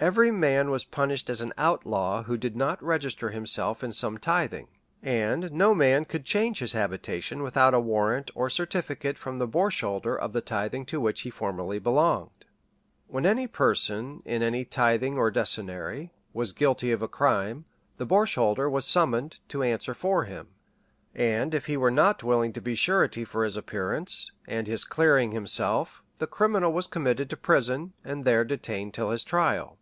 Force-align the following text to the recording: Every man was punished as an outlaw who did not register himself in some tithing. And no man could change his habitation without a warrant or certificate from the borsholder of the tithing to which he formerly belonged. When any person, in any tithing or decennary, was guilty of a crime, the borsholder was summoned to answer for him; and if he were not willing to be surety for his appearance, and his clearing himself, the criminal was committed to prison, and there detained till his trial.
Every 0.00 0.30
man 0.30 0.70
was 0.70 0.84
punished 0.84 1.28
as 1.28 1.40
an 1.40 1.52
outlaw 1.58 2.22
who 2.22 2.36
did 2.36 2.54
not 2.54 2.80
register 2.80 3.30
himself 3.30 3.82
in 3.82 3.90
some 3.90 4.16
tithing. 4.16 4.68
And 5.02 5.50
no 5.50 5.74
man 5.74 6.04
could 6.04 6.24
change 6.24 6.60
his 6.60 6.72
habitation 6.72 7.42
without 7.42 7.74
a 7.74 7.80
warrant 7.80 8.30
or 8.36 8.48
certificate 8.48 9.18
from 9.18 9.40
the 9.40 9.48
borsholder 9.48 10.16
of 10.16 10.32
the 10.32 10.40
tithing 10.40 10.86
to 10.86 11.00
which 11.00 11.22
he 11.22 11.30
formerly 11.30 11.80
belonged. 11.80 12.44
When 13.08 13.26
any 13.26 13.48
person, 13.48 14.22
in 14.24 14.40
any 14.40 14.64
tithing 14.64 15.18
or 15.18 15.32
decennary, 15.32 16.12
was 16.32 16.52
guilty 16.52 16.92
of 16.92 17.02
a 17.02 17.08
crime, 17.08 17.64
the 17.96 18.06
borsholder 18.06 18.70
was 18.70 18.84
summoned 18.84 19.40
to 19.48 19.64
answer 19.64 19.94
for 19.94 20.26
him; 20.26 20.46
and 21.12 21.52
if 21.52 21.66
he 21.66 21.76
were 21.76 21.90
not 21.90 22.22
willing 22.22 22.52
to 22.52 22.60
be 22.60 22.76
surety 22.76 23.24
for 23.24 23.42
his 23.42 23.56
appearance, 23.56 24.30
and 24.46 24.68
his 24.68 24.84
clearing 24.84 25.32
himself, 25.32 26.04
the 26.18 26.28
criminal 26.28 26.72
was 26.72 26.86
committed 26.86 27.28
to 27.30 27.36
prison, 27.36 27.94
and 28.04 28.24
there 28.24 28.44
detained 28.44 28.94
till 28.94 29.10
his 29.10 29.24
trial. 29.24 29.76